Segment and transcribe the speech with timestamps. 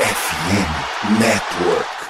[0.00, 2.09] FM Network.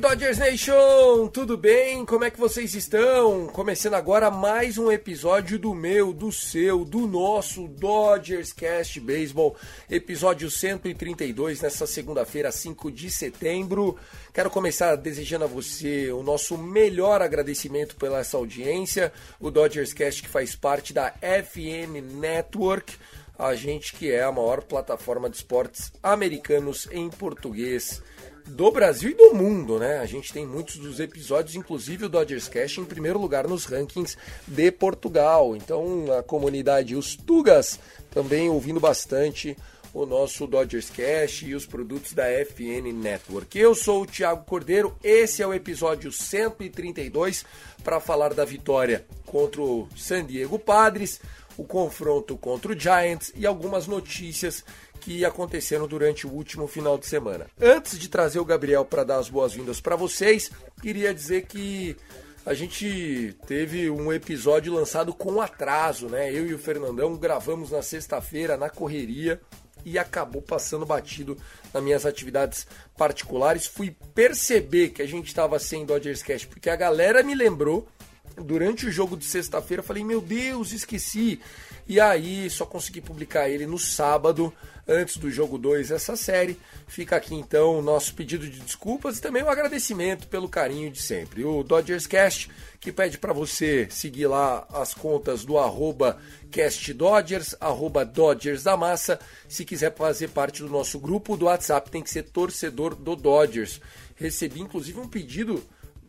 [0.00, 2.06] Dodgers Nation, tudo bem?
[2.06, 3.48] Como é que vocês estão?
[3.48, 9.56] Começando agora mais um episódio do meu, do seu, do nosso Dodgers Cast Baseball,
[9.90, 13.96] episódio 132, nessa segunda-feira, 5 de setembro.
[14.32, 20.22] Quero começar desejando a você o nosso melhor agradecimento pela essa audiência, o Dodgers Cast
[20.22, 22.94] que faz parte da FN Network,
[23.36, 28.00] a gente que é a maior plataforma de esportes americanos em português
[28.48, 29.98] do Brasil e do mundo, né?
[29.98, 34.16] A gente tem muitos dos episódios, inclusive o Dodgers Cash em primeiro lugar nos rankings
[34.46, 35.54] de Portugal.
[35.54, 37.78] Então a comunidade, os Tugas,
[38.10, 39.56] também ouvindo bastante
[39.92, 43.58] o nosso Dodgers Cash e os produtos da FN Network.
[43.58, 47.44] Eu sou o Thiago Cordeiro, esse é o episódio 132
[47.82, 51.20] para falar da vitória contra o San Diego Padres,
[51.56, 54.64] o confronto contra o Giants e algumas notícias
[55.08, 57.46] que aconteceram durante o último final de semana.
[57.58, 60.50] Antes de trazer o Gabriel para dar as boas-vindas para vocês,
[60.82, 61.96] queria dizer que
[62.44, 66.30] a gente teve um episódio lançado com atraso, né?
[66.30, 69.40] Eu e o Fernandão gravamos na sexta-feira na correria
[69.82, 71.38] e acabou passando batido
[71.72, 73.66] nas minhas atividades particulares.
[73.66, 77.88] Fui perceber que a gente estava sem Dodgers Cash porque a galera me lembrou
[78.36, 79.82] durante o jogo de sexta-feira.
[79.82, 81.40] Falei, meu Deus, esqueci.
[81.86, 84.52] E aí só consegui publicar ele no sábado,
[84.88, 86.58] antes do jogo 2 dessa série.
[86.86, 91.02] Fica aqui então o nosso pedido de desculpas e também o agradecimento pelo carinho de
[91.02, 91.44] sempre.
[91.44, 92.50] O Dodgers Cast,
[92.80, 96.18] que pede para você seguir lá as contas do arroba
[96.50, 99.20] CastDodgers, arroba Dodgers da Massa.
[99.46, 103.80] Se quiser fazer parte do nosso grupo do WhatsApp, tem que ser torcedor do Dodgers.
[104.16, 105.62] Recebi inclusive um pedido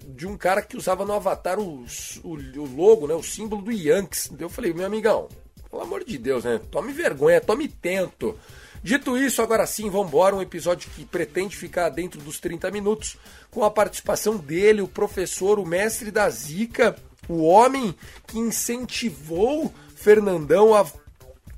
[0.08, 1.86] de um cara que usava no avatar o,
[2.24, 4.32] o, o logo, né, o símbolo do Yankees.
[4.40, 5.28] Eu falei, meu amigão,
[5.70, 6.60] pelo amor de Deus, né?
[6.72, 8.38] Tome vergonha, tome tento.
[8.84, 10.36] Dito isso, agora sim, vamos embora.
[10.36, 13.18] Um episódio que pretende ficar dentro dos 30 minutos,
[13.52, 16.96] com a participação dele, o professor, o mestre da Zica,
[17.28, 17.94] o homem
[18.26, 20.86] que incentivou Fernandão a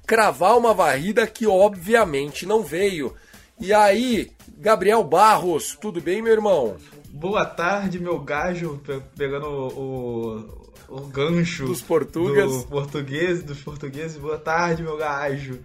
[0.06, 3.14] cravar uma varrida que obviamente não veio.
[3.60, 6.76] E aí, Gabriel Barros, tudo bem, meu irmão?
[7.10, 10.38] Boa tarde, meu gajo, pe- pegando o,
[10.90, 12.64] o, o gancho Dos portugueses.
[12.64, 14.18] do português, dos portugueses.
[14.18, 15.60] Boa tarde, meu gajo.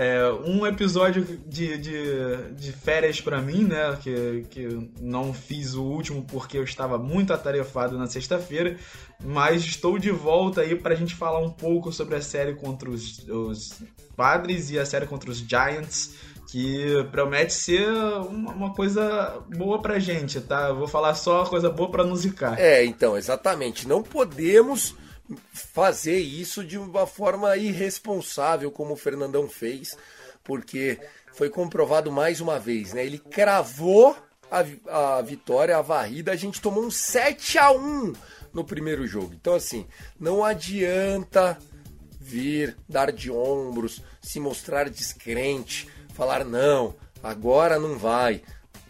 [0.00, 3.98] É, um episódio de, de, de férias pra mim, né?
[4.00, 8.76] Que, que não fiz o último porque eu estava muito atarefado na sexta-feira,
[9.20, 13.26] mas estou de volta aí pra gente falar um pouco sobre a série contra os,
[13.28, 13.82] os
[14.14, 16.14] Padres e a série contra os Giants
[16.46, 20.68] que promete ser uma, uma coisa boa pra gente, tá?
[20.68, 22.56] Eu vou falar só coisa boa pra nos zicar.
[22.56, 23.88] É, então, exatamente.
[23.88, 24.94] Não podemos
[25.52, 29.96] fazer isso de uma forma irresponsável como o Fernandão fez,
[30.42, 30.98] porque
[31.34, 33.04] foi comprovado mais uma vez, né?
[33.04, 34.16] Ele cravou
[34.50, 38.12] a, a vitória, a varrida, a gente tomou um 7 a 1
[38.52, 39.34] no primeiro jogo.
[39.34, 39.86] Então, assim,
[40.18, 41.58] não adianta
[42.20, 48.42] vir, dar de ombros, se mostrar descrente, falar não, agora não vai.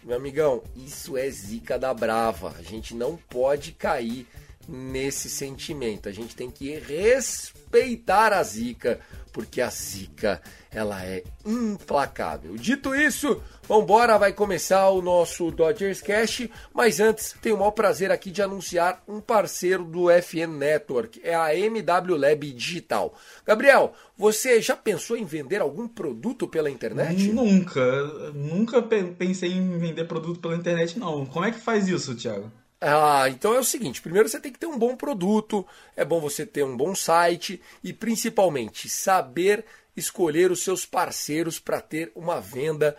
[0.03, 2.55] Meu amigão, isso é zica da brava.
[2.57, 4.27] A gente não pode cair
[4.69, 6.07] nesse sentimento.
[6.07, 8.99] A gente tem que respeitar a zica,
[9.33, 12.55] porque a zica ela é implacável.
[12.55, 18.11] Dito isso, vambora, vai começar o nosso Dodgers Cash, mas antes tenho o maior prazer
[18.11, 23.15] aqui de anunciar um parceiro do FN Network, é a MW Lab Digital.
[23.45, 27.31] Gabriel, você já pensou em vender algum produto pela internet?
[27.31, 27.81] Nunca,
[28.33, 31.25] nunca pe- pensei em vender produto pela internet, não.
[31.25, 32.51] Como é que faz isso, Thiago?
[32.81, 35.65] Ah, então é o seguinte: primeiro você tem que ter um bom produto,
[35.95, 39.65] é bom você ter um bom site e principalmente saber
[39.95, 42.95] escolher os seus parceiros para ter uma venda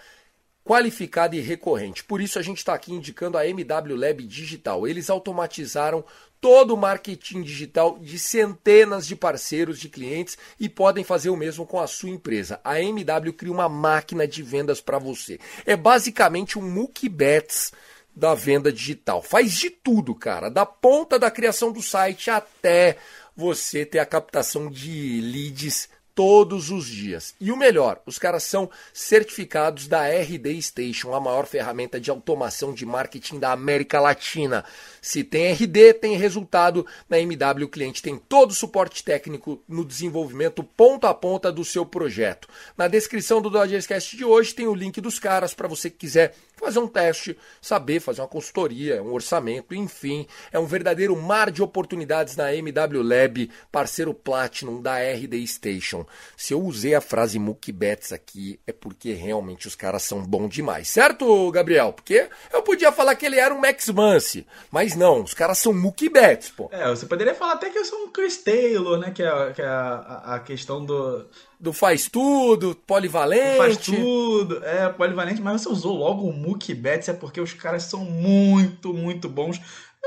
[0.62, 2.04] qualificada e recorrente.
[2.04, 4.86] Por isso a gente está aqui indicando a MW Lab Digital.
[4.86, 6.04] Eles automatizaram
[6.40, 11.66] todo o marketing digital de centenas de parceiros, de clientes e podem fazer o mesmo
[11.66, 12.60] com a sua empresa.
[12.62, 15.38] A MW cria uma máquina de vendas para você.
[15.64, 17.72] É basicamente um Mukibets
[18.14, 19.22] da venda digital.
[19.22, 22.96] Faz de tudo, cara, da ponta da criação do site até
[23.36, 27.34] você ter a captação de leads todos os dias.
[27.40, 32.72] E o melhor, os caras são certificados da RD Station, a maior ferramenta de automação
[32.72, 34.64] de marketing da América Latina.
[35.00, 36.86] Se tem RD, tem resultado.
[37.08, 41.64] Na MW, o cliente tem todo o suporte técnico no desenvolvimento ponta a ponta do
[41.64, 42.48] seu projeto.
[42.76, 46.34] Na descrição do Dodgerscast de hoje tem o link dos caras para você que quiser
[46.56, 50.26] fazer um teste, saber fazer uma consultoria, um orçamento, enfim.
[50.52, 55.99] É um verdadeiro mar de oportunidades na MW Lab, parceiro Platinum da RD Station.
[56.36, 60.88] Se eu usei a frase Mukibets aqui, é porque realmente os caras são bons demais,
[60.88, 61.92] certo, Gabriel?
[61.92, 65.72] Porque eu podia falar que ele era um Max Mance, mas não, os caras são
[65.72, 66.68] Mukibets, pô.
[66.72, 69.10] É, você poderia falar até que eu sou um Chris Taylor, né?
[69.10, 71.26] Que é, que é a, a questão do,
[71.60, 73.58] do faz tudo, polivalente.
[73.58, 77.82] Faz tudo, é, polivalente, mas você usou logo o Mookie Betts, é porque os caras
[77.82, 79.60] são muito, muito bons.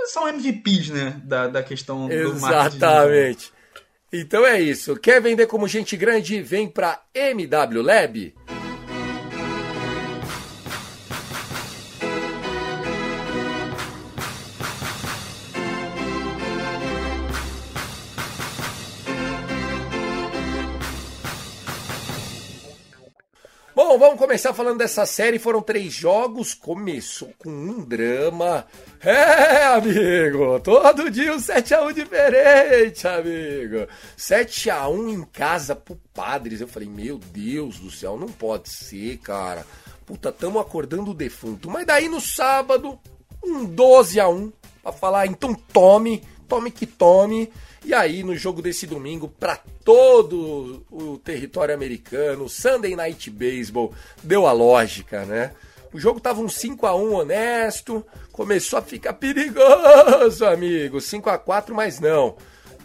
[0.07, 2.77] São MVPs, né, da, da questão do marketing.
[2.77, 3.52] Exatamente.
[4.13, 4.95] Então é isso.
[4.95, 6.39] Quer vender como gente grande?
[6.39, 8.31] Vem pra MW Lab.
[24.33, 25.37] Começar falando dessa série.
[25.37, 26.55] Foram três jogos.
[26.55, 28.65] Começou com um drama.
[28.99, 33.87] É, amigo, todo dia um 7x1 diferente, amigo.
[34.17, 36.61] 7x1 em casa pro Padres.
[36.61, 39.67] Eu falei, meu Deus do céu, não pode ser, cara.
[40.03, 41.69] Puta, tamo acordando o defunto.
[41.69, 42.97] Mas daí no sábado,
[43.43, 44.51] um 12x1.
[44.81, 47.51] Pra falar, então tome, tome que tome.
[47.83, 53.91] E aí, no jogo desse domingo, para todo o território americano, Sunday Night Baseball
[54.21, 55.51] deu a lógica, né?
[55.91, 61.01] O jogo tava um 5 a 1 honesto, começou a ficar perigoso, amigo.
[61.01, 62.37] 5 a 4 mas não.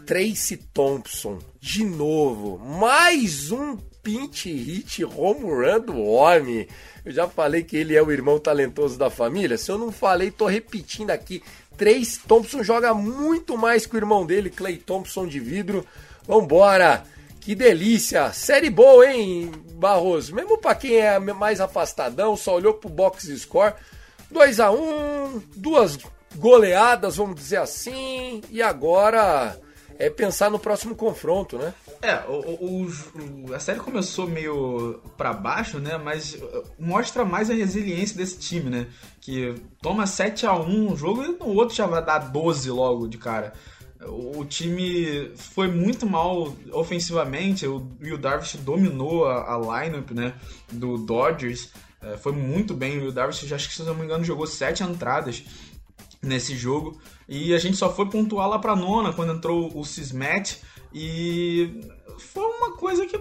[0.06, 6.66] Tracy Thompson, de novo, mais um pinch hit home run do homem.
[7.04, 9.58] Eu já falei que ele é o irmão talentoso da família.
[9.58, 11.42] Se eu não falei, tô repetindo aqui.
[11.78, 15.86] Trace Thompson joga muito mais que o irmão dele, Clay Thompson de vidro.
[16.26, 17.04] Vambora!
[17.40, 18.32] Que delícia!
[18.32, 20.34] Série boa, hein, Barroso?
[20.34, 23.74] Mesmo para quem é mais afastadão, só olhou pro box score.
[24.30, 25.98] 2 a 1 duas
[26.34, 28.42] goleadas, vamos dizer assim.
[28.50, 29.58] E agora
[29.98, 31.72] é pensar no próximo confronto, né?
[32.00, 35.98] É, o, o, a série começou meio para baixo, né?
[35.98, 38.86] Mas uh, mostra mais a resiliência desse time, né?
[39.20, 43.08] Que toma 7 a 1 um jogo e no outro já vai dar 12 logo
[43.08, 43.52] de cara.
[44.06, 50.34] O time foi muito mal ofensivamente, o Will Darvish dominou a, a lineup né,
[50.70, 52.98] do Dodgers, é, foi muito bem.
[52.98, 55.42] O Will Darvish, já, se não me engano, jogou sete entradas
[56.22, 57.00] nesse jogo.
[57.28, 60.60] E a gente só foi pontuar lá pra nona quando entrou o Cismet.
[60.92, 61.80] E
[62.18, 63.18] foi uma coisa que,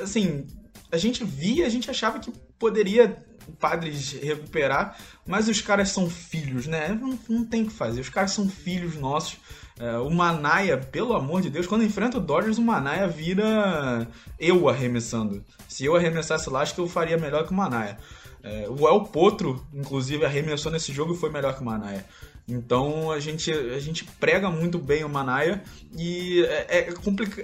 [0.00, 0.46] assim,
[0.90, 6.10] a gente via, a gente achava que poderia o Padres recuperar, mas os caras são
[6.10, 6.88] filhos, né?
[6.88, 9.38] Não, não tem o que fazer, os caras são filhos nossos.
[9.78, 14.08] É, o Manaia, pelo amor de Deus, quando enfrenta o Dodgers, o Manaia vira
[14.38, 15.44] eu arremessando.
[15.68, 17.98] Se eu arremessasse lá, acho que eu faria melhor que o Manaia.
[18.42, 22.04] É, o El Potro, inclusive, arremessou nesse jogo e foi melhor que o Manaia.
[22.48, 25.64] Então a gente, a gente prega muito bem o Manaia
[25.98, 26.94] e é, é,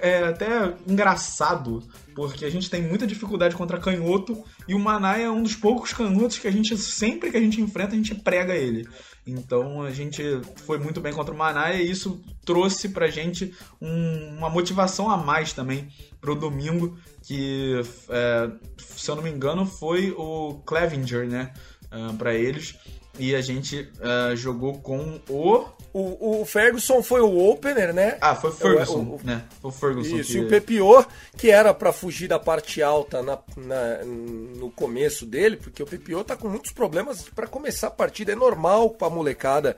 [0.01, 1.83] é, até engraçado,
[2.15, 5.91] porque a gente tem muita dificuldade contra canhoto e o Manaia é um dos poucos
[5.91, 8.87] canhotos que a gente, sempre que a gente enfrenta, a gente prega ele.
[9.27, 10.23] Então a gente
[10.65, 15.17] foi muito bem contra o Manaia e isso trouxe pra gente um, uma motivação a
[15.17, 15.89] mais também
[16.21, 21.53] pro domingo, que é, se eu não me engano foi o Clevinger, né?
[21.91, 22.75] Uh, para eles
[23.17, 25.65] e a gente uh, jogou com o...
[25.93, 26.41] o.
[26.41, 28.17] O Ferguson foi o opener, né?
[28.19, 29.43] Ah, foi o Ferguson, o, o, né?
[29.61, 30.15] O Ferguson.
[30.17, 30.37] Isso, que...
[30.39, 35.55] e o Pepior, que era para fugir da parte alta na, na, no começo dele,
[35.55, 39.77] porque o Pepior tá com muitos problemas para começar a partida, é normal pra molecada.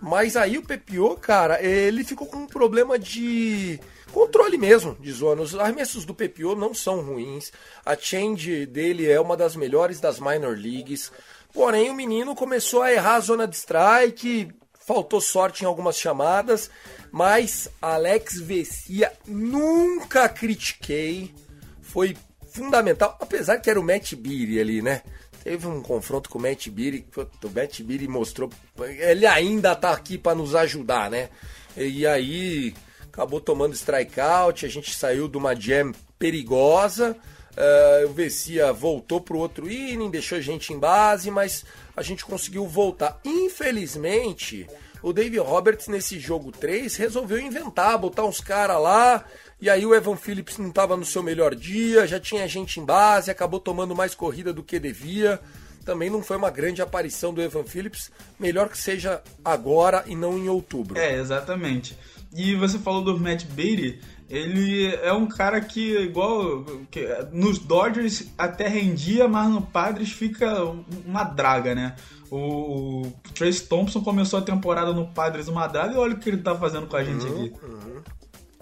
[0.00, 3.80] Mas aí o Pepior, cara, ele ficou com um problema de
[4.12, 5.42] controle mesmo de zona.
[5.42, 7.50] Os arremessos do Pepior não são ruins.
[7.84, 11.10] A change dele é uma das melhores das minor leagues.
[11.56, 16.70] Porém, o menino começou a errar a zona de strike, faltou sorte em algumas chamadas,
[17.10, 21.34] mas Alex Vessia nunca critiquei,
[21.80, 22.14] foi
[22.52, 25.00] fundamental, apesar que era o Matt Beery ali, né?
[25.42, 30.18] Teve um confronto com o Matt Beery, o Matt Beery mostrou, ele ainda tá aqui
[30.18, 31.30] para nos ajudar, né?
[31.74, 37.16] E aí acabou tomando strikeout, a gente saiu de uma jam perigosa,
[37.56, 41.64] uh, o Vessia voltou pro outro inning, deixou a gente em base, mas
[41.96, 43.18] a gente conseguiu voltar.
[43.24, 44.66] Infelizmente,
[45.02, 49.24] o David Roberts nesse jogo 3 resolveu inventar, botar uns caras lá,
[49.60, 52.84] e aí o Evan Phillips não estava no seu melhor dia, já tinha gente em
[52.84, 55.40] base, acabou tomando mais corrida do que devia.
[55.86, 60.36] Também não foi uma grande aparição do Evan Phillips, melhor que seja agora e não
[60.36, 60.98] em outubro.
[60.98, 61.96] É, exatamente.
[62.34, 68.26] E você falou do Matt Beatty, ele é um cara que, igual que, nos Dodgers
[68.36, 70.64] até rendia, mas no Padres fica
[71.06, 71.94] uma draga, né?
[72.32, 76.42] O, Trace Thompson começou a temporada no Padres uma draga e olha o que ele
[76.42, 77.54] tá fazendo com a gente uhum, aqui.
[77.62, 78.02] Uhum.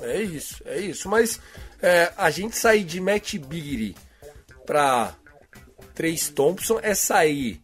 [0.02, 1.08] É isso, é isso.
[1.08, 1.40] Mas
[1.80, 3.94] é, a gente sair de Matt Beatty
[4.66, 5.14] pra
[5.94, 7.62] Trace Thompson é sair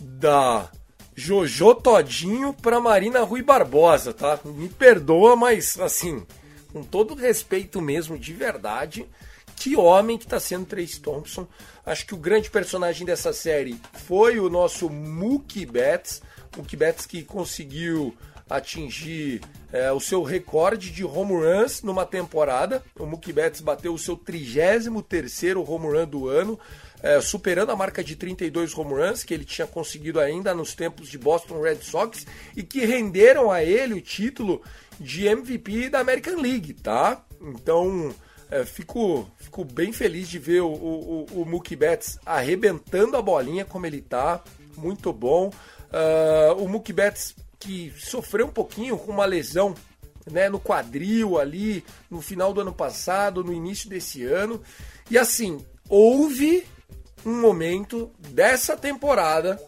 [0.00, 0.70] da
[1.14, 4.38] Jojo Todinho pra Marina Rui Barbosa, tá?
[4.44, 6.24] Me perdoa, mas assim,
[6.72, 9.06] com todo respeito mesmo, de verdade,
[9.56, 11.46] que homem que está sendo Trace Thompson.
[11.84, 16.22] Acho que o grande personagem dessa série foi o nosso Mookie Betts.
[16.56, 18.14] Mookie Betts que conseguiu
[18.48, 19.40] atingir
[19.72, 22.82] é, o seu recorde de home runs numa temporada.
[22.98, 26.58] O Mookie Betts bateu o seu 33º home run do ano,
[27.02, 31.08] é, superando a marca de 32 home runs que ele tinha conseguido ainda nos tempos
[31.08, 32.26] de Boston Red Sox
[32.56, 34.62] e que renderam a ele o título
[34.98, 37.24] de MVP da American League, tá?
[37.40, 38.14] Então,
[38.50, 43.64] é, fico, fico bem feliz de ver o, o, o Mookie Betts arrebentando a bolinha
[43.64, 44.42] como ele tá,
[44.76, 45.48] muito bom.
[45.90, 49.74] Uh, o Mookie Betts que sofreu um pouquinho com uma lesão
[50.30, 54.62] né, no quadril ali no final do ano passado, no início desse ano.
[55.10, 56.64] E assim, houve
[57.24, 59.60] um momento dessa temporada,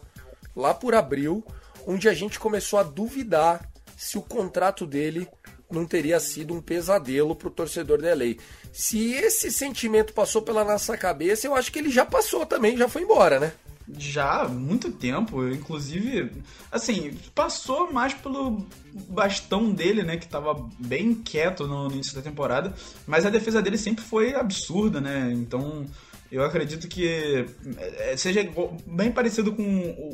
[0.55, 1.45] lá por abril,
[1.85, 5.27] onde a gente começou a duvidar se o contrato dele
[5.71, 8.35] não teria sido um pesadelo para o torcedor da LA.
[8.73, 12.89] Se esse sentimento passou pela nossa cabeça, eu acho que ele já passou também, já
[12.89, 13.53] foi embora, né?
[13.97, 16.31] Já muito tempo, inclusive,
[16.71, 18.65] assim, passou mais pelo
[19.09, 22.73] bastão dele, né, que tava bem quieto no início da temporada,
[23.05, 25.31] mas a defesa dele sempre foi absurda, né?
[25.33, 25.85] Então,
[26.31, 27.45] eu acredito que
[27.77, 28.41] é, seja
[28.87, 29.63] bem parecido com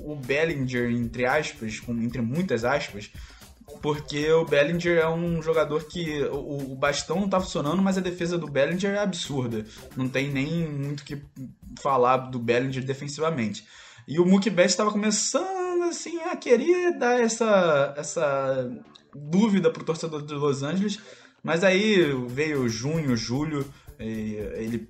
[0.03, 3.12] o Bellinger, entre aspas, com, entre muitas aspas,
[3.83, 8.01] porque o Bellinger é um jogador que o, o bastão não tá funcionando, mas a
[8.01, 9.63] defesa do Bellinger é absurda.
[9.95, 11.21] Não tem nem muito que
[11.79, 13.67] falar do Bellinger defensivamente.
[14.07, 18.71] E o Betts estava começando assim a querer dar essa, essa
[19.13, 21.00] dúvida pro torcedor de Los Angeles,
[21.43, 23.65] mas aí veio junho, julho,
[24.00, 24.88] ele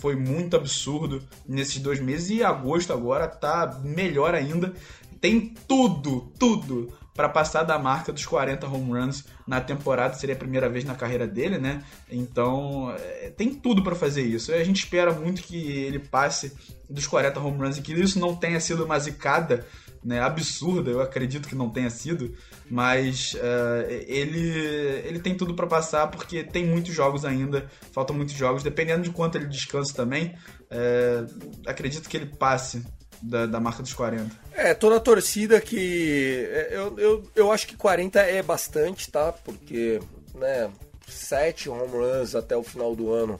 [0.00, 4.72] foi muito absurdo nesses dois meses e agosto agora tá melhor ainda.
[5.20, 10.38] Tem tudo, tudo para passar da marca dos 40 home runs na temporada, seria a
[10.38, 11.84] primeira vez na carreira dele, né?
[12.10, 14.52] Então, é, tem tudo para fazer isso.
[14.52, 16.52] A gente espera muito que ele passe
[16.88, 19.66] dos 40 home runs e que isso não tenha sido uma zicada
[20.02, 22.34] né, absurda, eu acredito que não tenha sido,
[22.70, 24.58] mas uh, ele,
[25.04, 29.10] ele tem tudo para passar porque tem muitos jogos ainda, faltam muitos jogos, dependendo de
[29.10, 30.34] quanto ele descansa também,
[30.70, 32.82] uh, acredito que ele passe
[33.20, 34.34] da, da marca dos 40.
[34.52, 36.48] É, toda a torcida que.
[36.50, 39.32] É, eu, eu, eu acho que 40 é bastante, tá?
[39.32, 40.00] Porque,
[40.34, 40.70] né,
[41.06, 43.38] 7 home runs até o final do ano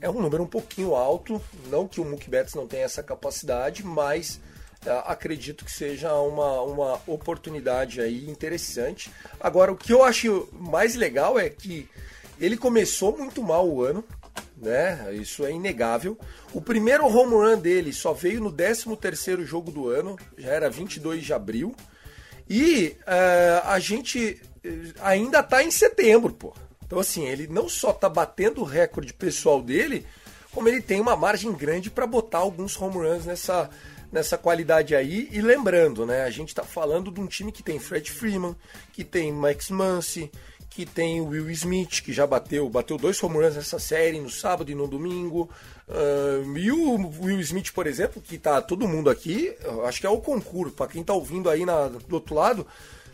[0.00, 1.40] é um número um pouquinho alto.
[1.68, 4.40] Não que o Mookie Betts não tenha essa capacidade, mas
[5.04, 9.10] acredito que seja uma, uma oportunidade aí interessante.
[9.38, 11.88] Agora, o que eu acho mais legal é que
[12.40, 14.02] ele começou muito mal o ano,
[14.56, 15.14] né?
[15.14, 16.18] Isso é inegável.
[16.52, 21.24] O primeiro home run dele só veio no 13º jogo do ano, já era 22
[21.24, 21.74] de abril.
[22.48, 26.52] E uh, a gente eh, ainda tá em setembro, pô.
[26.84, 30.04] Então assim, ele não só tá batendo o recorde pessoal dele,
[30.50, 33.70] como ele tem uma margem grande para botar alguns home runs nessa
[34.10, 35.28] nessa qualidade aí.
[35.30, 38.56] E lembrando, né, a gente tá falando de um time que tem Fred Freeman,
[38.92, 40.30] que tem Max Muncy,
[40.68, 44.70] que tem Will Smith, que já bateu, bateu dois home runs nessa série, no sábado
[44.70, 45.50] e no domingo.
[45.88, 50.10] Uh, e o Will Smith, por exemplo, que tá todo mundo aqui, acho que é
[50.10, 52.64] o concurso, para quem tá ouvindo aí na, do outro lado,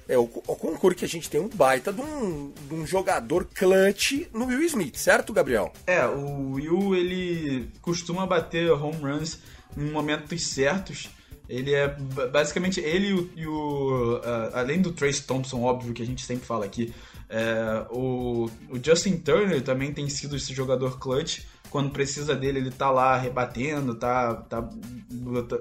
[0.06, 3.46] é o, o concurso que a gente tem um baita de um, de um jogador
[3.46, 5.72] clutch no Will Smith, certo, Gabriel?
[5.86, 9.40] É, o Will, ele costuma bater home runs
[9.76, 11.10] em momentos certos,
[11.48, 11.88] Ele é
[12.32, 16.24] basicamente ele e o, e o uh, além do Trace Thompson, óbvio que a gente
[16.24, 16.92] sempre fala aqui,
[17.28, 21.40] é, o, o, Justin Turner também tem sido esse jogador clutch.
[21.70, 24.68] Quando precisa dele, ele tá lá rebatendo, tá, tá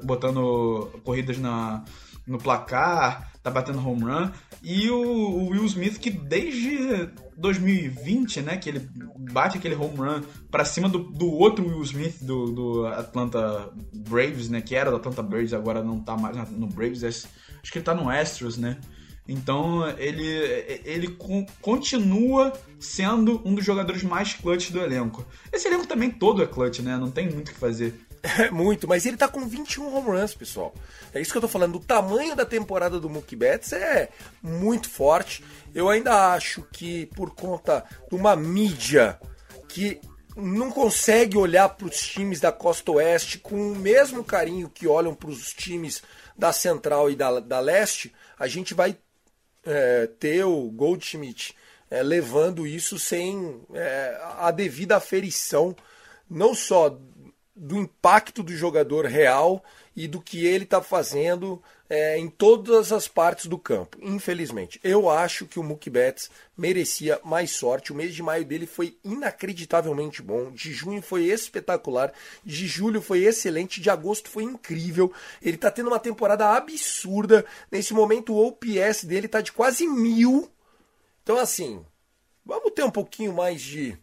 [0.04, 1.84] botando corridas na,
[2.25, 4.32] no placar, tá batendo home run.
[4.63, 8.89] E o, o, Will Smith, que desde 2020, né, que ele
[9.32, 14.50] bate aquele home run para cima do, do outro Will Smith do, do Atlanta Braves,
[14.50, 17.27] né, que era do Atlanta Braves, agora não tá mais no Braves, acho
[17.72, 18.77] que ele tá no Astros, né.
[19.27, 20.24] Então ele,
[20.86, 21.17] ele
[21.62, 25.25] continua sendo um dos jogadores mais clutch do elenco.
[25.51, 26.96] Esse elenco também todo é clutch, né?
[26.96, 28.05] Não tem muito o que fazer.
[28.25, 30.74] É muito, mas ele tá com 21 home runs, pessoal.
[31.13, 31.75] É isso que eu tô falando.
[31.75, 34.10] O tamanho da temporada do Mookie Betts é
[34.41, 35.44] muito forte.
[35.74, 39.20] Eu ainda acho que por conta de uma mídia
[39.67, 40.01] que
[40.36, 45.13] não consegue olhar para os times da Costa Oeste com o mesmo carinho que olham
[45.13, 46.01] para os times
[46.38, 48.98] da Central e da, da Leste, a gente vai
[49.63, 51.55] é, ter o Goldschmidt
[51.89, 55.75] é, levando isso sem é, a devida aferição,
[56.29, 56.98] não só
[57.56, 59.64] do impacto do jogador real
[59.96, 63.98] e do que ele está fazendo é, em todas as partes do campo.
[64.02, 67.94] Infelizmente, eu acho que o Mookie Betts merecia mais sorte.
[67.94, 70.52] O mês de maio dele foi inacreditavelmente bom.
[70.52, 72.12] De junho foi espetacular.
[72.44, 73.80] De julho foi excelente.
[73.80, 75.14] De agosto foi incrível.
[75.42, 77.46] Ele está tendo uma temporada absurda.
[77.72, 80.52] Nesse momento, o OPS dele está de quase mil.
[81.24, 81.86] Então, assim,
[82.46, 83.98] vamos ter um pouquinho mais de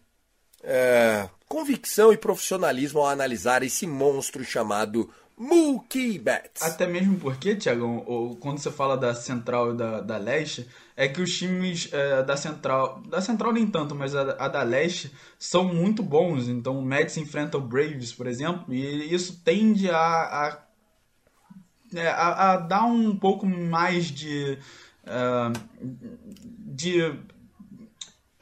[0.62, 6.62] é, convicção e profissionalismo ao analisar esse monstro chamado Mookie Betts.
[6.62, 8.00] Até mesmo porque, Tiagão,
[8.40, 10.66] quando você fala da Central e da, da Leste,
[10.96, 14.62] é que os times é, da Central, da Central nem tanto, mas a, a, da
[14.62, 16.48] Leste são muito bons.
[16.48, 20.58] Então o Mets enfrenta o Braves, por exemplo, e isso tende a, a,
[21.94, 24.58] é, a, a dar um pouco mais de.
[25.04, 25.52] Uh,
[26.74, 27.14] de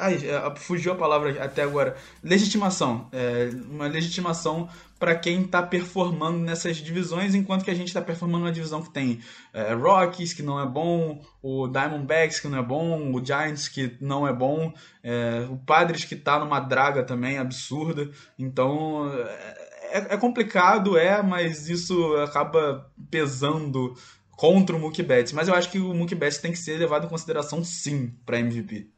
[0.00, 1.96] Ai, é, fugiu a palavra até agora.
[2.22, 3.08] Legitimação.
[3.12, 8.44] É, uma legitimação para quem está performando nessas divisões, enquanto que a gente está performando
[8.44, 9.20] uma divisão que tem
[9.52, 13.96] é, Rockies, que não é bom, o Diamondbacks, que não é bom, o Giants, que
[14.00, 18.10] não é bom, é, o Padres, que está numa draga também absurda.
[18.38, 19.10] Então
[19.90, 23.94] é, é, complicado, é, mas isso acaba pesando
[24.30, 25.32] contra o Mookie Betts.
[25.32, 28.38] Mas eu acho que o Mookie Betts tem que ser levado em consideração sim para
[28.38, 28.88] MVP.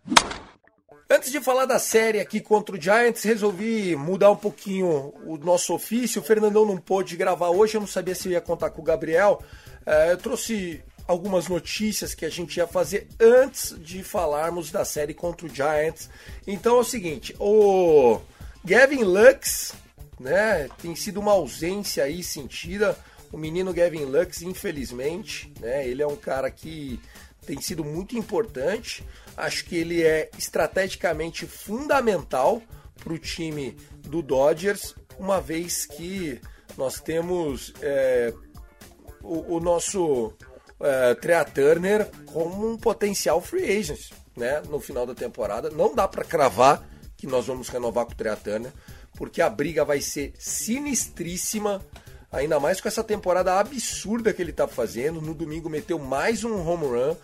[1.12, 5.74] Antes de falar da série aqui contra o Giants, resolvi mudar um pouquinho o nosso
[5.74, 6.22] ofício.
[6.22, 9.42] O Fernandão não pôde gravar hoje, eu não sabia se ia contar com o Gabriel.
[9.84, 15.12] É, eu trouxe algumas notícias que a gente ia fazer antes de falarmos da série
[15.12, 16.08] contra o Giants.
[16.46, 18.18] Então é o seguinte, o
[18.64, 19.74] Gavin Lux,
[20.18, 22.96] né, tem sido uma ausência aí sentida.
[23.30, 26.98] O menino Gavin Lux, infelizmente, né, ele é um cara que
[27.46, 29.04] tem sido muito importante.
[29.36, 32.62] Acho que ele é estrategicamente fundamental
[33.02, 36.40] para o time do Dodgers, uma vez que
[36.76, 38.32] nós temos é,
[39.22, 40.32] o, o, nosso
[40.80, 45.70] é, Trea Turner como um potencial free agent né, no final da temporada.
[45.70, 48.72] Não dá para cravar que nós vamos renovar com o Trea Turner,
[49.16, 51.84] porque a briga vai ser sinistríssima.
[52.30, 55.20] Ainda mais com essa temporada absurda que ele está fazendo.
[55.20, 57.16] No domingo meteu mais um home run.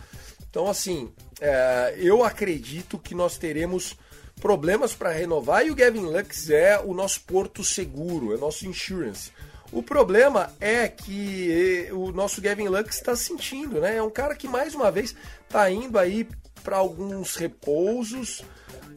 [0.49, 3.95] Então, assim, é, eu acredito que nós teremos
[4.39, 8.65] problemas para renovar e o Gavin Lux é o nosso porto seguro, é o nosso
[8.65, 9.31] insurance.
[9.71, 13.97] O problema é que o nosso Gavin Lux está sentindo, né?
[13.97, 16.27] É um cara que mais uma vez está indo aí
[16.63, 18.43] para alguns repousos.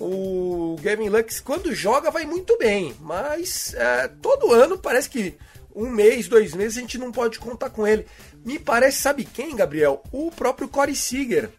[0.01, 5.37] O Gavin Lux, quando joga, vai muito bem, mas é, todo ano parece que
[5.75, 8.07] um mês, dois meses a gente não pode contar com ele.
[8.44, 10.02] Me parece, sabe quem, Gabriel?
[10.12, 11.50] O próprio Corey Seager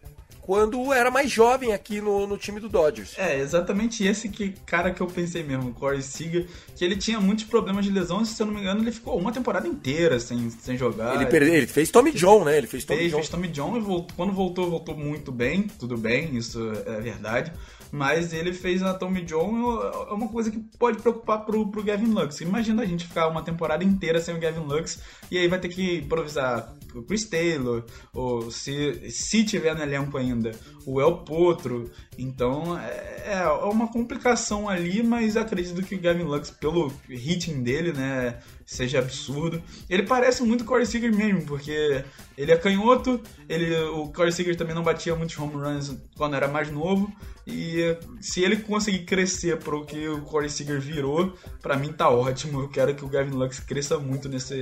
[0.43, 3.13] quando era mais jovem aqui no, no time do Dodgers.
[3.17, 7.19] É, exatamente esse que, cara que eu pensei mesmo, o Corey Seager, que ele tinha
[7.19, 10.49] muitos problemas de lesão, se eu não me engano, ele ficou uma temporada inteira sem,
[10.49, 11.15] sem jogar.
[11.15, 12.57] Ele, perde, ele fez Tommy John, né?
[12.57, 13.17] Ele fez Tommy fez, John.
[13.17, 17.51] Fez Tommy John e voltou, quando voltou, voltou muito bem, tudo bem, isso é verdade
[17.93, 19.79] mas ele fez a Tommy John
[20.10, 22.41] é uma coisa que pode preocupar pro, pro Gavin Lux.
[22.41, 25.69] Imagina a gente ficar uma temporada inteira sem o Gavin Lux e aí vai ter
[25.69, 30.51] que improvisar o Chris Taylor, ou se, se tiver no elenco ainda,
[30.88, 31.91] o El Potro.
[32.17, 37.63] Então é, É, é uma complicação ali, mas acredito que o Gavin Lux, pelo ritmo
[37.63, 39.62] dele, né, seja absurdo.
[39.89, 42.04] Ele parece muito Corey Seager mesmo, porque
[42.38, 46.47] ele é canhoto, ele, o Corey Seager também não batia muitos home runs quando era
[46.47, 47.12] mais novo,
[47.45, 52.10] e se ele conseguir crescer para o que o Corey Seager virou, para mim tá
[52.10, 52.62] ótimo.
[52.62, 54.56] Eu quero que o Gavin Lux cresça muito nesse,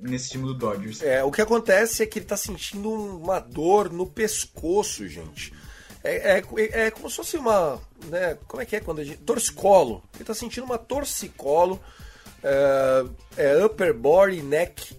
[0.00, 1.02] nesse time do Dodgers.
[1.02, 5.52] É, o que acontece é que ele tá sentindo uma dor no pescoço, gente.
[6.04, 7.80] É, é, é como se fosse uma.
[8.06, 9.18] Né, como é que é quando a gente.
[9.18, 10.04] Torcicolo.
[10.14, 11.80] Ele tá sentindo uma torcicolo.
[12.42, 13.04] É,
[13.36, 14.96] é upper body neck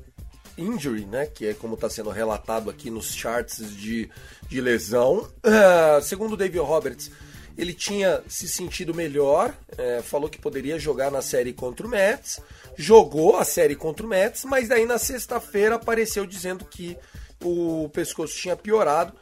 [0.57, 1.25] injury, né?
[1.25, 4.09] Que é como está sendo relatado aqui nos charts de,
[4.47, 5.29] de lesão.
[5.43, 7.11] Uh, segundo o David Roberts,
[7.57, 12.39] ele tinha se sentido melhor, é, falou que poderia jogar na série contra o Mets,
[12.77, 16.95] jogou a série contra o Mets, mas daí na sexta-feira apareceu dizendo que
[17.43, 19.13] o pescoço tinha piorado.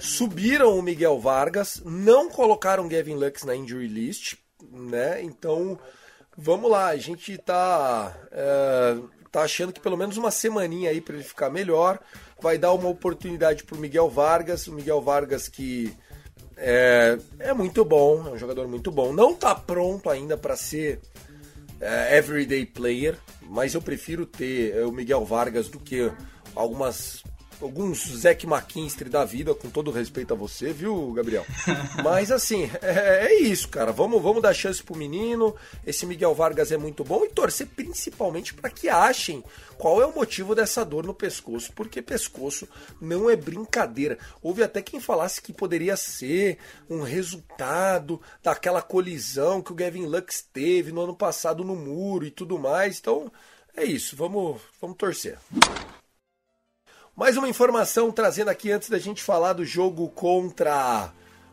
[0.00, 4.34] Subiram o Miguel Vargas, não colocaram Gavin Lux na injury list,
[4.72, 5.22] né?
[5.22, 5.78] Então,
[6.36, 8.96] vamos lá, a gente tá, é,
[9.30, 11.98] tá achando que pelo menos uma semaninha aí para ele ficar melhor.
[12.40, 15.96] Vai dar uma oportunidade pro Miguel Vargas, o Miguel Vargas que
[16.56, 19.12] é, é muito bom, é um jogador muito bom.
[19.12, 21.00] Não tá pronto ainda para ser
[21.80, 26.10] é, everyday player, mas eu prefiro ter é, o Miguel Vargas do que
[26.54, 27.22] algumas
[27.60, 31.44] alguns Zack McKinstry da vida, com todo respeito a você, viu, Gabriel?
[32.02, 33.92] Mas assim, é, é, isso, cara.
[33.92, 35.54] Vamos, vamos dar chance pro menino.
[35.86, 39.42] Esse Miguel Vargas é muito bom e torcer principalmente para que achem
[39.76, 42.68] qual é o motivo dessa dor no pescoço, porque pescoço
[43.00, 44.18] não é brincadeira.
[44.42, 50.42] Houve até quem falasse que poderia ser um resultado daquela colisão que o Gavin Lux
[50.52, 52.98] teve no ano passado no muro e tudo mais.
[52.98, 53.30] Então,
[53.76, 54.16] é isso.
[54.16, 55.38] Vamos, vamos torcer.
[57.16, 61.12] Mais uma informação trazendo aqui antes da gente falar do jogo contra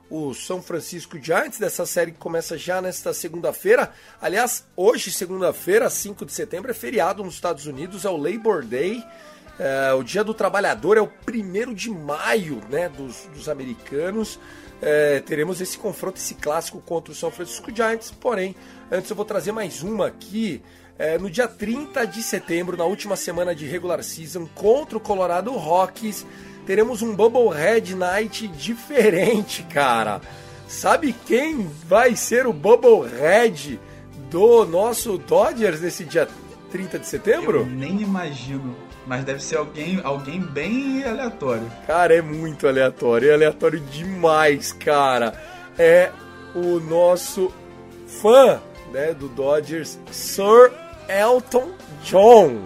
[0.10, 3.92] o São Francisco Giants, dessa série que começa já nesta segunda-feira.
[4.20, 9.04] Aliás, hoje, segunda-feira, 5 de setembro, é feriado nos Estados Unidos, é o Labor Day.
[9.60, 14.40] É, o Dia do Trabalhador é o primeiro de maio né, dos, dos americanos.
[14.82, 18.10] É, teremos esse confronto, esse clássico contra o São Francisco Giants.
[18.10, 18.56] Porém,
[18.92, 20.60] antes eu vou trazer mais uma aqui
[21.02, 25.50] é, no dia 30 de setembro, na última semana de regular season, contra o Colorado
[25.54, 26.28] Rockies,
[26.64, 30.22] teremos um Bubblehead Night diferente, cara.
[30.68, 33.80] Sabe quem vai ser o Bubblehead
[34.30, 36.28] do nosso Dodgers nesse dia
[36.72, 37.62] 30 de setembro?
[37.62, 38.76] Eu nem imagino.
[39.08, 41.66] Mas deve ser alguém, alguém bem aleatório.
[41.88, 43.32] Cara, é muito aleatório.
[43.32, 45.34] É aleatório demais, cara.
[45.80, 46.12] É
[46.54, 47.52] o nosso
[48.06, 48.62] fã
[48.94, 50.72] né, do Dodgers, Sir
[51.12, 51.72] Elton
[52.06, 52.64] John.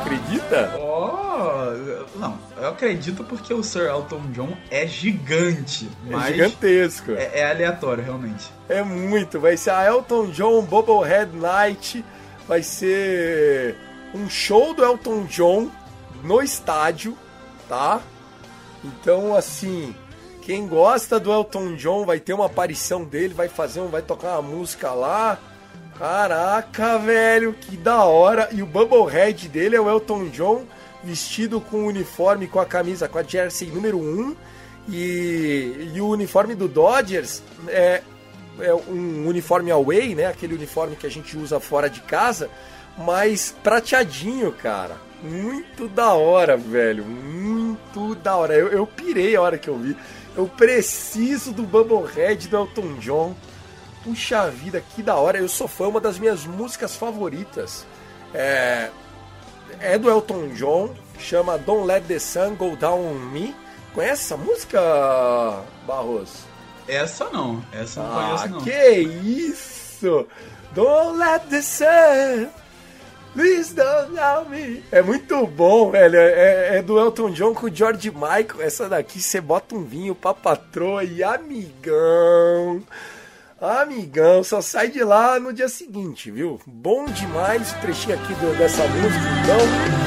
[0.00, 0.80] Acredita?
[0.80, 5.90] Oh, não, eu acredito porque o Sir Elton John é gigante.
[6.10, 7.12] É gigantesco.
[7.12, 8.50] É, é, aleatório, realmente.
[8.66, 9.38] É muito.
[9.38, 12.02] Vai ser a Elton John Bubblehead Night.
[12.48, 13.76] Vai ser
[14.14, 15.70] um show do Elton John
[16.22, 17.16] no estádio,
[17.68, 18.00] tá?
[18.84, 19.94] Então, assim,
[20.42, 24.38] quem gosta do Elton John vai ter uma aparição dele, vai fazer um, vai tocar
[24.38, 25.38] uma música lá.
[25.98, 28.48] Caraca, velho, que da hora!
[28.50, 30.64] E o Bubblehead dele é o Elton John
[31.04, 34.36] vestido com o uniforme, com a camisa, com a jersey número 1.
[34.88, 38.02] E, e o uniforme do Dodgers é,
[38.58, 40.26] é um uniforme away, né?
[40.26, 42.50] Aquele uniforme que a gente usa fora de casa,
[42.98, 44.96] mas prateadinho, cara.
[45.22, 47.04] Muito da hora, velho.
[47.04, 48.54] Muito da hora.
[48.54, 49.96] Eu, eu pirei a hora que eu vi.
[50.36, 53.34] Eu preciso do Bubblehead do Elton John.
[54.02, 55.38] Puxa vida, que da hora.
[55.38, 57.86] Eu sou fã, uma das minhas músicas favoritas.
[58.34, 58.90] É,
[59.80, 63.54] é do Elton John, chama Don't Let the Sun Go Down on Me.
[63.94, 64.80] Conhece essa música,
[65.86, 66.44] Barros?
[66.88, 68.60] Essa não, essa não ah, conheço não.
[68.62, 70.26] Que isso!
[70.74, 72.48] Don't let the sun
[73.34, 74.82] Please don't love me.
[74.92, 76.16] É muito bom, velho.
[76.16, 78.60] É, é, do Elton John com o George Michael.
[78.60, 82.82] Essa daqui você bota um vinho pra patroa e amigão.
[83.60, 86.60] Amigão, só sai de lá no dia seguinte, viu?
[86.66, 90.02] Bom demais o trechinho aqui do, dessa música, então.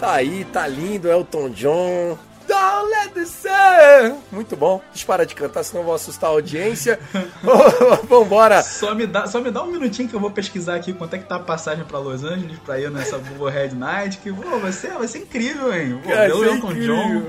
[0.00, 2.18] Tá aí, tá lindo, Elton John.
[2.48, 4.18] Don't let the sun.
[4.32, 4.80] Muito bom.
[4.88, 6.98] Deixa eu parar de cantar, senão eu vou assustar a audiência.
[8.08, 8.62] Vambora.
[8.62, 11.18] Só me, dá, só me dá um minutinho que eu vou pesquisar aqui quanto é
[11.18, 14.18] que tá a passagem pra Los Angeles pra ir nessa Red Night.
[14.18, 16.00] Que pô, vai, ser, vai ser incrível, hein?
[16.02, 16.96] Pô, ser incrível.
[16.96, 17.26] John.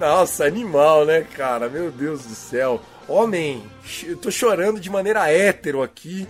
[0.00, 1.68] Nossa, animal, né, cara?
[1.68, 2.80] Meu Deus do céu.
[3.06, 3.62] Homem,
[4.04, 6.26] eu tô chorando de maneira hétero aqui,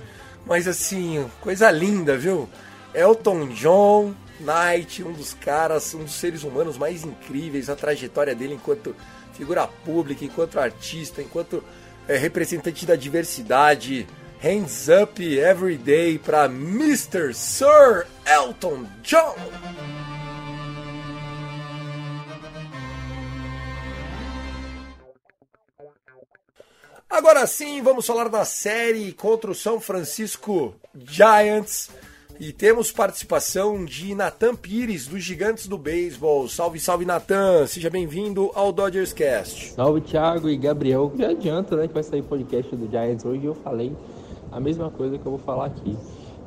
[0.46, 2.48] mas assim, coisa linda, viu?
[2.94, 8.54] Elton John, Knight, um dos caras, um dos seres humanos mais incríveis, a trajetória dele
[8.54, 8.94] enquanto
[9.32, 11.62] figura pública, enquanto artista, enquanto
[12.08, 14.06] é, representante da diversidade.
[14.40, 17.34] Hands up every day para Mr.
[17.34, 19.34] Sir Elton John.
[27.10, 31.90] Agora sim, vamos falar da série contra o São Francisco Giants.
[32.40, 36.48] E temos participação de Natan Pires, dos Gigantes do Beisebol.
[36.48, 37.66] Salve, salve, Natan!
[37.66, 39.72] Seja bem-vindo ao Dodgers Cast.
[39.72, 41.12] Salve, Thiago e Gabriel.
[41.18, 43.44] Já adianta, né, que vai sair podcast do Giants hoje.
[43.44, 43.92] Eu falei
[44.52, 45.96] a mesma coisa que eu vou falar aqui.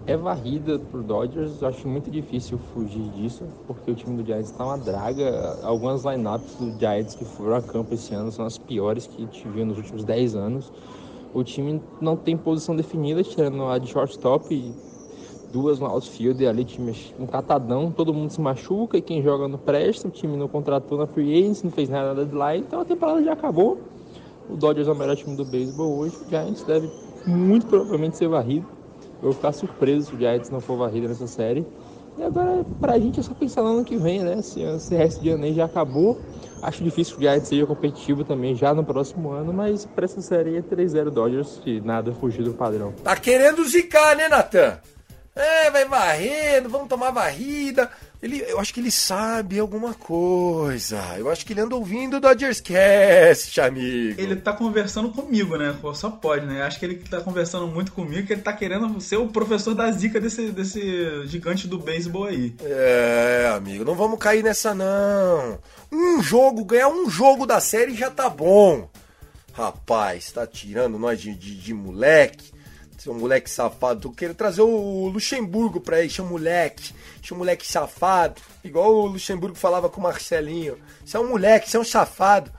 [0.08, 4.50] É varrida pro Dodgers, eu acho muito difícil fugir disso, porque o time do Giants
[4.50, 5.60] está uma draga.
[5.62, 9.66] Algumas lineups do Giants que foram a campo esse ano são as piores que tive
[9.66, 10.72] nos últimos 10 anos.
[11.34, 14.74] O time não tem posição definida, tirando a de shortstop
[15.52, 19.58] duas no outfield ali, time um catadão, todo mundo se machuca e quem joga não
[19.58, 22.86] presta, o time não contratou na free agency, não fez nada na deadline, então a
[22.86, 23.80] temporada já acabou.
[24.50, 26.90] O Dodgers é o melhor time do beisebol hoje, o Giants deve
[27.26, 28.66] muito provavelmente ser varrido.
[29.18, 31.66] Eu vou ficar surpreso se o Giants não for varrido nessa série.
[32.18, 34.42] E agora, pra gente, é só pensar no ano que vem, né?
[34.42, 36.20] Se esse resto de ano já acabou.
[36.62, 40.22] Acho difícil que o Giants seja competitivo também já no próximo ano, mas pra essa
[40.22, 42.94] série é 3-0 Dodgers e nada fugir do padrão.
[43.04, 44.78] Tá querendo zicar, né, Natan?
[45.36, 47.90] É, vai varrendo, vamos tomar varrida.
[48.22, 51.02] Ele, eu acho que ele sabe alguma coisa.
[51.18, 54.22] Eu acho que ele anda ouvindo o Dodgers Cast, amigo.
[54.22, 55.76] Ele tá conversando comigo, né?
[55.96, 56.62] Só pode, né?
[56.62, 59.92] Acho que ele tá conversando muito comigo, que ele tá querendo ser o professor da
[59.92, 62.54] zica desse, desse gigante do beisebol aí.
[62.62, 65.58] É, amigo, não vamos cair nessa não.
[65.92, 68.88] Um jogo, ganhar um jogo da série já tá bom.
[69.54, 72.52] Rapaz, tá tirando nós de, de, de moleque.
[73.02, 74.02] Seu moleque safado.
[74.02, 76.94] Tô querendo trazer o Luxemburgo pra ele, chama moleque.
[77.20, 78.40] Chama moleque safado.
[78.64, 80.78] Igual o Luxemburgo falava com o Marcelinho.
[81.04, 82.52] Você é um moleque, você é um safado.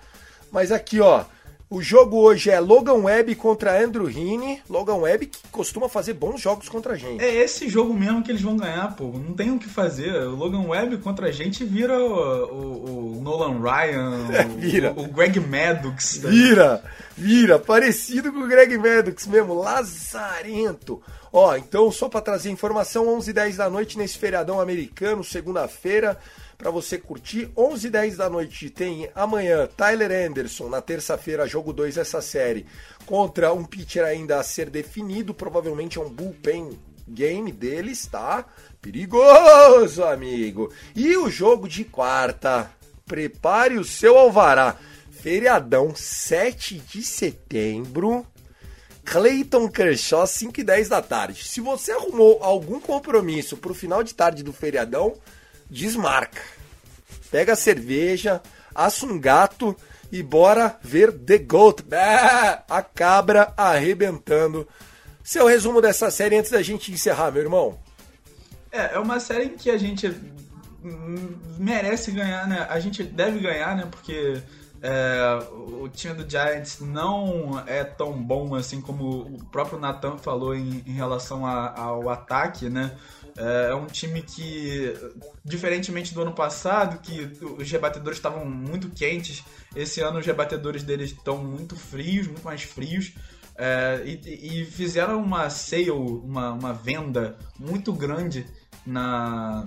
[0.50, 1.24] Mas aqui, ó.
[1.72, 4.60] O jogo hoje é Logan Webb contra Andrew Heaney.
[4.68, 7.24] Logan Webb que costuma fazer bons jogos contra a gente.
[7.24, 9.04] É esse jogo mesmo que eles vão ganhar, pô.
[9.04, 10.12] Não tem o que fazer.
[10.24, 14.92] O Logan Webb contra a gente vira o, o, o Nolan Ryan, É, vira.
[14.94, 16.18] O, o Greg Maddox.
[16.18, 16.28] tá?
[16.28, 16.84] Vira,
[17.16, 21.00] vira, parecido com o Greg Maddox mesmo, lazarento.
[21.32, 26.18] Ó, então só pra trazer informação, 11 h 10 da noite nesse feriadão americano, segunda-feira,
[26.62, 27.50] pra você curtir.
[27.56, 32.64] 11 h 10 da noite tem amanhã Tyler Anderson, na terça-feira, jogo 2 dessa série,
[33.04, 38.46] contra um pitcher ainda a ser definido, provavelmente é um bullpen game deles, tá?
[38.80, 40.72] Perigoso, amigo.
[40.94, 42.70] E o jogo de quarta,
[43.06, 44.76] prepare o seu alvará.
[45.10, 48.24] Feriadão, 7 de setembro.
[49.04, 51.42] Clayton Kershaw, 5 e 10 da tarde.
[51.42, 55.14] Se você arrumou algum compromisso pro final de tarde do feriadão,
[55.72, 56.40] desmarca.
[57.30, 58.42] Pega a cerveja,
[58.74, 59.74] assa um gato
[60.10, 61.82] e bora ver The Goat.
[62.68, 64.68] A cabra arrebentando.
[65.24, 67.78] Seu resumo dessa série antes da gente encerrar, meu irmão.
[68.70, 70.14] É, é uma série que a gente
[71.58, 72.66] merece ganhar, né?
[72.68, 73.86] A gente deve ganhar, né?
[73.90, 74.42] Porque
[74.82, 80.54] é, o time do Giants não é tão bom assim como o próprio Nathan falou
[80.54, 82.92] em, em relação a- ao ataque, né?
[83.36, 84.94] É é um time que,
[85.44, 89.42] diferentemente do ano passado, que os rebatedores estavam muito quentes,
[89.74, 93.14] esse ano os rebatedores deles estão muito frios, muito mais frios.
[93.56, 98.46] É, e, e fizeram uma sale, uma, uma venda muito grande
[98.86, 99.66] na,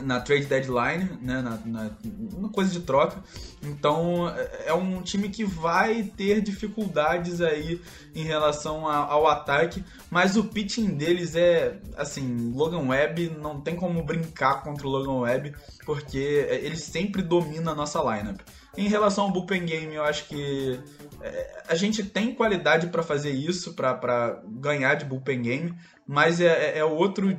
[0.00, 1.90] na trade deadline, né, na, na,
[2.38, 3.22] na coisa de troca.
[3.62, 7.80] Então é- é um time que vai ter dificuldades aí
[8.14, 13.76] em relação a- ao ataque, mas o pitching deles é assim, Logan Webb não tem
[13.76, 18.40] como brincar contra o Logan Webb, porque ele sempre domina a nossa lineup.
[18.76, 20.80] Em relação ao bullpen game, eu acho que
[21.20, 25.74] é, a gente tem qualidade para fazer isso, para ganhar de bullpen game,
[26.06, 27.38] mas é, é- é outro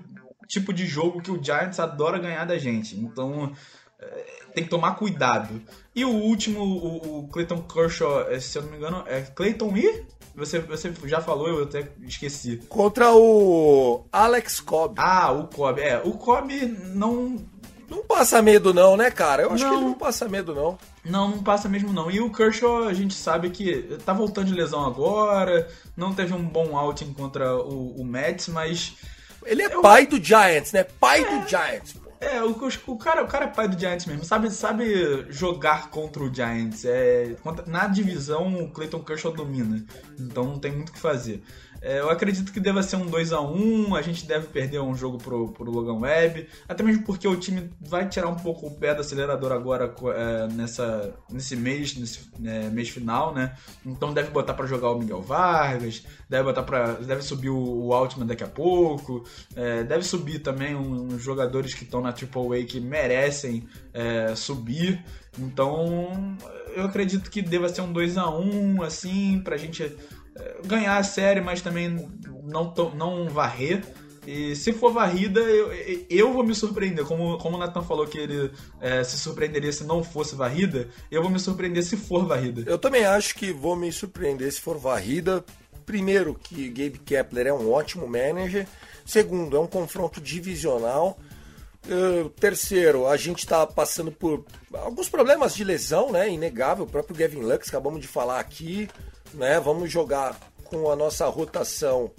[0.54, 2.96] tipo de jogo que o Giants adora ganhar da gente.
[2.96, 3.52] Então
[4.00, 5.62] é, tem que tomar cuidado.
[5.96, 9.76] E o último, o, o Clayton Kershaw, é, se eu não me engano, é Clayton
[9.76, 10.06] e?
[10.36, 12.58] Você, você já falou, eu até esqueci.
[12.70, 14.96] Contra o Alex Cobb.
[14.98, 15.80] Ah, o Cobb.
[15.80, 16.52] É, o Cobb
[16.96, 17.38] não,
[17.88, 19.44] Não passa medo não, né, cara?
[19.44, 19.78] Eu acho que Não.
[19.78, 20.78] ele não passa medo não.
[21.06, 22.10] Não, não passa mesmo não.
[22.10, 26.44] E o Kershaw, a gente sabe que tá voltando de lesão agora, não teve um
[26.44, 28.96] bom outing contra o, o Mets, mas
[29.46, 30.84] Ele é pai do Giants, né?
[30.84, 31.94] Pai do Giants.
[31.94, 32.04] pô.
[32.24, 32.56] É, o,
[32.88, 36.86] o, cara, o cara é pai do Giants mesmo, sabe, sabe jogar contra o Giants.
[36.86, 37.36] É,
[37.68, 39.84] na divisão, o Clayton Kershaw domina,
[40.18, 41.44] então não tem muito o que fazer.
[41.84, 44.96] É, eu acredito que deva ser um 2 a 1 a gente deve perder um
[44.96, 48.72] jogo pro, pro Logan Webb, até mesmo porque o time vai tirar um pouco o
[48.72, 53.58] pé do acelerador agora é, nessa, nesse mês, nesse é, mês final, né?
[53.86, 57.94] Então deve botar para jogar o Miguel Vargas, deve botar para deve subir o, o
[57.94, 62.66] Altman daqui a pouco, é, deve subir também uns jogadores que estão na Triple A
[62.66, 65.04] que merecem é, subir.
[65.38, 66.38] Então
[66.76, 69.94] eu acredito que deva ser um 2 a 1 assim, pra gente
[70.66, 71.90] ganhar a série, mas também
[72.44, 73.84] não, não varrer.
[74.26, 75.72] E se for varrida, eu,
[76.10, 77.06] eu vou me surpreender.
[77.06, 81.22] Como, como o Nathan falou que ele é, se surpreenderia se não fosse varrida, eu
[81.22, 82.64] vou me surpreender se for varrida.
[82.66, 85.44] Eu também acho que vou me surpreender se for varrida.
[85.86, 88.66] Primeiro, que Gabe Kepler é um ótimo manager.
[89.06, 91.20] Segundo, é um confronto divisional.
[91.86, 96.30] Uh, terceiro, a gente está passando por alguns problemas de lesão, né?
[96.30, 96.86] Inegável.
[96.86, 98.88] O próprio Gavin Lux, acabamos de falar aqui
[99.34, 99.60] né?
[99.60, 102.12] Vamos jogar com a nossa rotação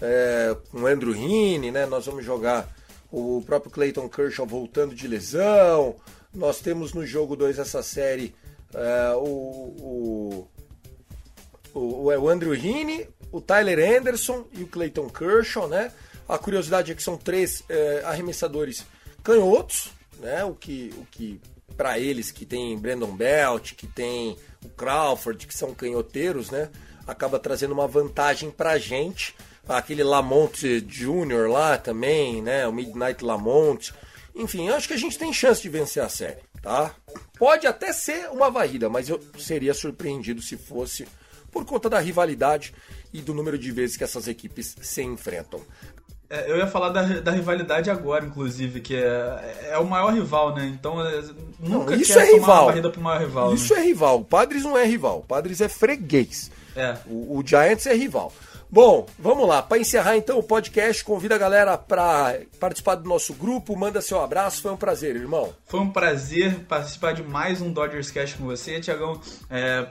[0.00, 1.86] é, com o Andrew Heaney, né?
[1.86, 2.68] Nós vamos jogar
[3.10, 5.96] o próprio Clayton Kershaw voltando de lesão.
[6.32, 8.34] Nós temos no jogo 2 essa série
[8.74, 10.48] é, o, o,
[11.74, 15.92] o, o Andrew Heaney, o Tyler Anderson e o Clayton Kershaw, né?
[16.28, 18.86] A curiosidade é que são três é, arremessadores
[19.22, 20.44] canhotos, né?
[20.44, 21.40] O que, o que
[21.76, 26.68] para eles que tem Brandon Belt, que tem o Crawford, que são canhoteiros, né?
[27.06, 29.34] Acaba trazendo uma vantagem pra gente.
[29.68, 31.48] Aquele Lamont Jr.
[31.48, 32.66] lá também, né?
[32.66, 33.92] O Midnight Lamont.
[34.34, 36.94] Enfim, eu acho que a gente tem chance de vencer a série, tá?
[37.38, 41.06] Pode até ser uma varrida, mas eu seria surpreendido se fosse
[41.50, 42.72] por conta da rivalidade
[43.12, 45.60] e do número de vezes que essas equipes se enfrentam.
[46.30, 50.54] É, eu ia falar da, da rivalidade agora, inclusive, que é, é o maior rival,
[50.54, 50.64] né?
[50.66, 51.22] Então, é,
[51.58, 52.62] nunca não, isso é rival.
[52.62, 53.52] uma corrida pro maior rival.
[53.52, 53.80] Isso né?
[53.80, 54.20] é rival.
[54.20, 55.18] O Padres não é rival.
[55.18, 56.48] O Padres é freguês.
[56.76, 56.96] É.
[57.06, 58.32] O, o Giants é rival.
[58.70, 59.60] Bom, vamos lá.
[59.60, 64.22] Para encerrar então o podcast, convida a galera para participar do nosso grupo, manda seu
[64.22, 64.62] abraço.
[64.62, 65.52] Foi um prazer, irmão.
[65.66, 69.20] Foi um prazer participar de mais um Dodgers Cast com você, Tiagão.
[69.50, 69.88] É,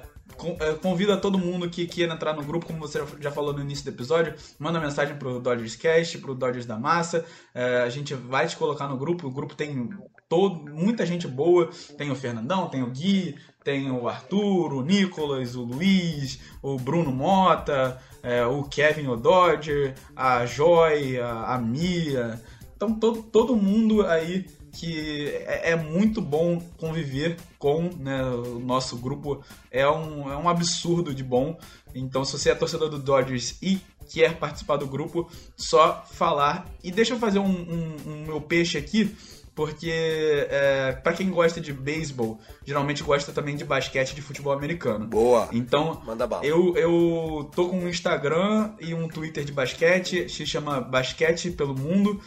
[0.81, 3.83] convido a todo mundo que queira entrar no grupo, como você já falou no início
[3.83, 7.25] do episódio, manda mensagem pro Dodgers Cast, pro Dodgers da Massa.
[7.53, 9.27] É, a gente vai te colocar no grupo.
[9.27, 9.89] O grupo tem
[10.29, 11.69] todo, muita gente boa.
[11.97, 17.11] Tem o Fernandão, tem o Gui, tem o Arthur, o Nicolas, o Luiz, o Bruno
[17.11, 22.41] Mota, é, o Kevin o Dodger, a Joy, a, a Mia.
[22.75, 28.97] Então todo, todo mundo aí que é, é, muito bom conviver com né, o nosso
[28.97, 29.43] grupo.
[29.71, 31.57] É um, é um absurdo de bom.
[31.93, 33.79] Então, se você é torcedor do Dodgers e
[34.11, 36.67] quer participar do grupo, só falar.
[36.83, 39.15] E deixa eu fazer um, um, um meu peixe aqui,
[39.55, 45.05] porque é, para quem gosta de beisebol, geralmente gosta também de basquete de futebol americano.
[45.05, 45.49] Boa.
[45.51, 46.45] Então, Manda bala.
[46.45, 51.75] Eu, eu tô com um Instagram e um Twitter de basquete, se chama Basquete pelo
[51.75, 52.21] Mundo.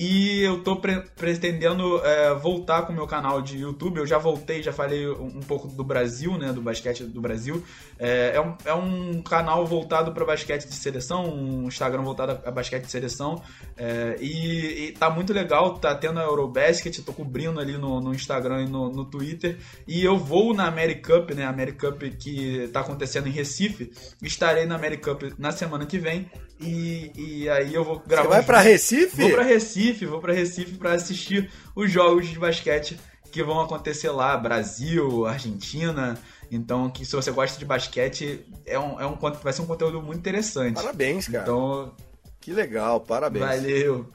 [0.00, 3.98] E eu tô pre pretendendo é, voltar com o meu canal de YouTube.
[3.98, 6.52] Eu já voltei, já falei um, um pouco do Brasil, né?
[6.52, 7.64] Do basquete do Brasil.
[7.98, 12.50] É, é, um, é um canal voltado para basquete de seleção, um Instagram voltado a
[12.52, 13.42] basquete de seleção.
[13.76, 18.14] É, e, e tá muito legal, tá tendo a Eurobasket, tô cobrindo ali no, no
[18.14, 19.58] Instagram e no, no, Twitter.
[19.84, 21.44] E eu vou na Americup, né?
[21.44, 23.90] A Americup que tá acontecendo em Recife.
[24.22, 26.30] Estarei na Americup na semana que vem.
[26.60, 28.24] E, e aí eu vou gravar.
[28.24, 29.20] Você vai para Recife?
[29.20, 32.98] Vou para Recife, vou para Recife para assistir os jogos de basquete
[33.30, 36.18] que vão acontecer lá, Brasil, Argentina.
[36.50, 40.02] Então, que se você gosta de basquete, é um, é um, vai ser um conteúdo
[40.02, 40.74] muito interessante.
[40.74, 41.42] Parabéns, cara.
[41.42, 41.94] Então,
[42.40, 43.44] que legal, parabéns.
[43.44, 44.10] Valeu.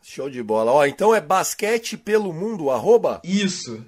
[0.00, 0.70] Show de bola.
[0.70, 3.20] Ó, então é basquete pelo mundo, arroba?
[3.24, 3.84] Isso.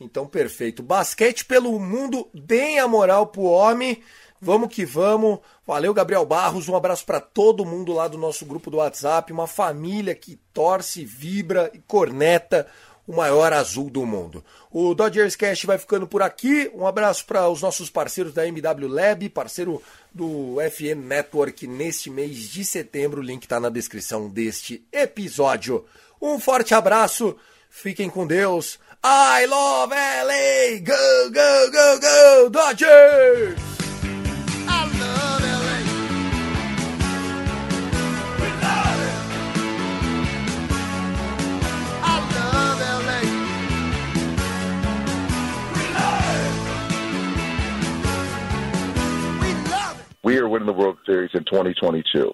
[0.00, 0.82] Então, perfeito.
[0.82, 4.02] Basquete pelo mundo, deem a moral pro homem.
[4.44, 5.38] Vamos que vamos.
[5.64, 6.68] Valeu, Gabriel Barros.
[6.68, 9.32] Um abraço para todo mundo lá do nosso grupo do WhatsApp.
[9.32, 12.66] Uma família que torce, vibra e corneta
[13.06, 14.44] o maior azul do mundo.
[14.68, 16.68] O Dodgers Cast vai ficando por aqui.
[16.74, 19.80] Um abraço para os nossos parceiros da MW Lab, parceiro
[20.12, 23.20] do FN Network neste mês de setembro.
[23.20, 25.84] O link está na descrição deste episódio.
[26.20, 27.36] Um forte abraço.
[27.70, 28.76] Fiquem com Deus.
[29.04, 30.80] I love LA!
[30.80, 33.81] Go, go, go, go, Dodgers!
[50.52, 52.30] Winning the World Series in 2022.